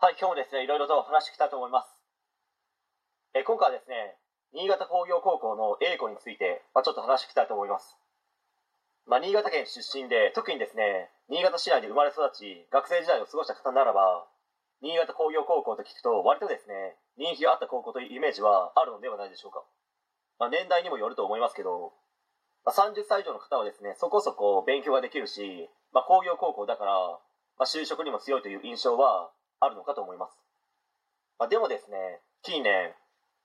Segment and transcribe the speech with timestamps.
[0.00, 1.92] はい、今日もですね、いろいろと話していきたいと思います。
[3.36, 4.16] え今回はですね、
[4.56, 8.00] 新潟工業高校の A 子について、まあ、ちょっと話していきたいと思います。
[9.04, 14.24] まあ、新潟県出身で、特にですね、新潟市内で生まれ育ち、学生時代を過ごした方ならば、
[14.80, 19.60] 新潟工業高校と聞くと、割とですね、人気があった高校というイメージはあるのではないでしょうか。
[20.38, 21.92] まあ、年代にもよると思いますけど、
[22.64, 27.20] まあ、30歳以上の方はですね、そこそこ勉強ができるし、まあ、工業高校だから、
[27.60, 29.28] まあ、就職にも強いという印象は
[29.60, 30.36] あるのかと思います。
[31.38, 32.94] まあ、でもですね、近年、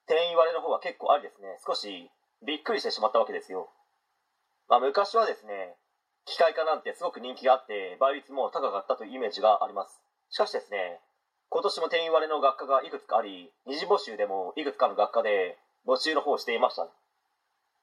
[0.07, 2.09] 定員割れの方は結構ありですね、少し
[2.45, 3.69] びっくりしてしまったわけですよ。
[4.67, 5.75] まあ、昔はですね、
[6.25, 10.01] 機械科なんてすごく人気があって、倍率も高かったというイメージがあります。
[10.29, 10.99] しかしですね、
[11.49, 16.83] 今年も定員割れの学科がいくつかあり、二次募集でもいくつかの学科で募集の方をしていました。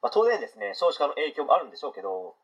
[0.02, 2.34] まあ、当然ですね、少子化の影響もあるんでしょうけど、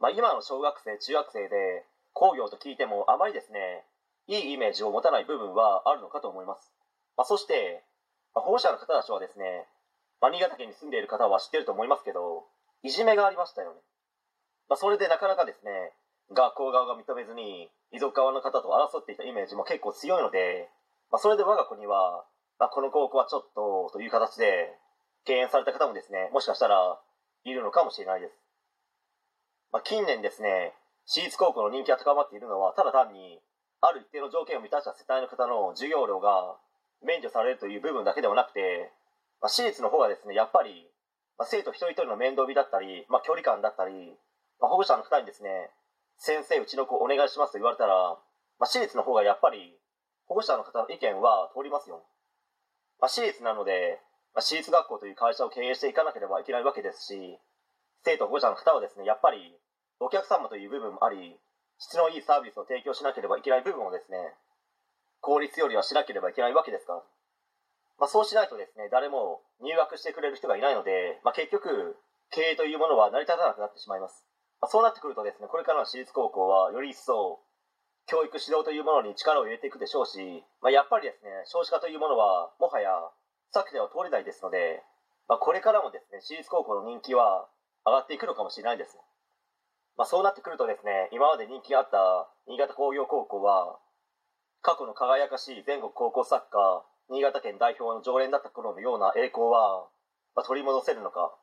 [0.00, 3.84] まあ、今の小学生、中学生で工業と聞いてもあまりですね、
[4.26, 6.72] いいイメージを持たない部分はあるのかと思います。
[7.16, 7.84] まあ、そして、
[8.34, 9.66] まあ、保護者の方たちはですね、
[10.20, 12.44] まあ、新潟県に住んでいる方は知ってると思いますけど、
[12.82, 13.80] いじめがありましたよね。
[14.68, 15.92] まあ、それでなかなかですね、
[16.32, 20.70] 学校側が認めずに、遺族側の方と争っていたイメージも結構強いので、
[21.10, 22.24] まあ、それで我が子には、
[22.58, 24.78] まあ、この高校はちょっとという形で、
[25.24, 27.00] 敬遠された方もですね、もしかしたら
[27.44, 28.34] いるのかもしれないです。
[29.72, 30.72] まあ、近年ですね、
[31.06, 33.40] 私立高校の人気が高まっているのは、ただ単に、
[33.84, 36.56] ある一定の条件を満たした世帯の方の授業料が
[37.04, 38.90] 免除されるという部分だけではなくて、
[39.40, 40.88] まあ、私立の方がですね、やっぱり、
[41.36, 44.16] まあ、生徒一人一人の面倒見だったり、まあ、距離感だったり、
[44.60, 45.70] まあ、保護者の方にですね、
[46.16, 48.16] 先生、うちの子お願いしますと言われたら、
[48.58, 49.76] まあ、私立の方がやっぱり、
[50.26, 52.06] 保護者の方の意見は通りますよ。
[53.00, 54.00] まあ、私立なので、
[54.32, 57.38] まあ、私立学校という会社を経営していかなければいけないわけですし、
[58.04, 59.58] 生徒保護者の方はですね、やっぱり、
[60.00, 61.36] お客様という部分もあり、
[61.78, 64.34] 質のいいサービスを提供しなければいけない部分をですね、
[65.20, 67.02] 効率よりはしなければいけないわけですから。
[67.98, 71.96] まあ、そうしないとですね、誰も入学してくれる人がいないので、まあ、結局、
[72.30, 74.26] 経営というものは成り立たなくなってしまいます。
[74.60, 77.40] まあ、そうなってくるとですね、これからの私立高校はより一層、
[78.06, 82.90] 教育指導というものに力を入れていくでしょうし、まあ、やっぱりですね、少子化というものは、もはや
[83.54, 84.82] 避けては通れないですので、
[85.28, 87.48] まあ、これからもですね、私立高校の人気は
[87.86, 88.98] 上がっていくのかもしれないです。
[89.96, 93.78] まあ、そうなってくるとですね、今まで人気があった新潟工業高校は、
[94.62, 99.86] 過去の輝かしい全国高校サッカー、新潟県代表の常連だった頃のような栄光は、
[100.34, 101.36] まあ、取り戻せるのか、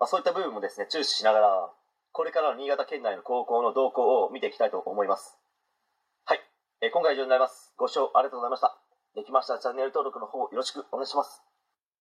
[0.00, 1.70] まあ、そういった部分もですね、注視しながら、
[2.12, 5.38] これからの新潟県内の高校の動向を見ていきたいと思います。
[6.24, 6.40] はい。
[6.82, 7.72] えー今回以上になります。
[7.76, 8.76] ご視聴ありがとうございました。
[9.14, 11.51] できましたらチャンネル登録の方よろしくお願いします。